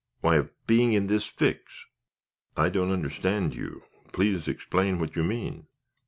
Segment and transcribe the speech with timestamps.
[0.21, 1.85] "Why, of being in this fix."
[2.57, 3.83] "I don't understand you.
[4.11, 5.67] Please explain what you mean."